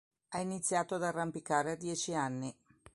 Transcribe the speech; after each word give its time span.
Ha 0.29 0.39
iniziato 0.39 0.95
ad 0.95 1.03
arrampicare 1.03 1.73
a 1.73 1.75
dieci 1.75 2.15
anni. 2.15 2.51